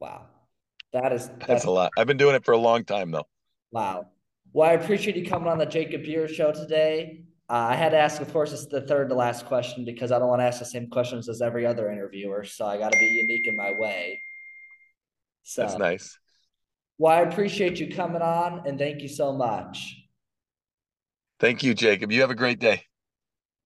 Wow. 0.00 0.26
That 0.92 1.12
is 1.12 1.28
that's, 1.28 1.46
that's 1.46 1.64
a 1.64 1.70
lot. 1.70 1.92
I've 1.96 2.06
been 2.06 2.16
doing 2.16 2.34
it 2.34 2.44
for 2.44 2.52
a 2.52 2.58
long 2.58 2.84
time 2.84 3.10
though. 3.10 3.26
Wow. 3.72 4.06
Well, 4.52 4.70
I 4.70 4.74
appreciate 4.74 5.16
you 5.16 5.26
coming 5.26 5.48
on 5.48 5.58
the 5.58 5.66
Jacob 5.66 6.02
Beer 6.02 6.28
Show 6.28 6.52
today. 6.52 7.24
Uh, 7.48 7.68
I 7.70 7.74
had 7.76 7.90
to 7.90 7.98
ask, 7.98 8.20
of 8.20 8.32
course, 8.32 8.52
it's 8.52 8.66
the 8.66 8.80
third 8.80 9.08
to 9.10 9.14
last 9.14 9.46
question 9.46 9.84
because 9.84 10.10
I 10.10 10.18
don't 10.18 10.28
want 10.28 10.40
to 10.40 10.44
ask 10.44 10.58
the 10.58 10.64
same 10.64 10.88
questions 10.88 11.28
as 11.28 11.40
every 11.40 11.64
other 11.64 11.90
interviewer. 11.90 12.44
So 12.44 12.66
I 12.66 12.78
got 12.78 12.92
to 12.92 12.98
be 12.98 13.06
unique 13.06 13.46
in 13.46 13.56
my 13.56 13.72
way. 13.78 14.20
So 15.42 15.62
that's 15.62 15.78
nice. 15.78 16.18
Well, 16.98 17.12
I 17.12 17.20
appreciate 17.22 17.78
you 17.78 17.94
coming 17.94 18.22
on 18.22 18.66
and 18.66 18.78
thank 18.78 19.02
you 19.02 19.08
so 19.08 19.32
much. 19.32 19.96
Thank 21.38 21.62
you, 21.62 21.74
Jacob. 21.74 22.10
You 22.10 22.22
have 22.22 22.30
a 22.30 22.34
great 22.34 22.58
day. 22.58 22.82